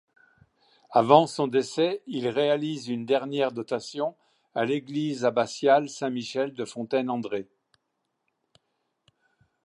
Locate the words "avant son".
0.89-1.47